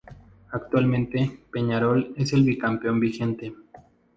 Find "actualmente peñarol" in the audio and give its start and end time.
0.51-2.15